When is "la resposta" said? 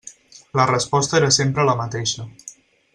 0.59-1.17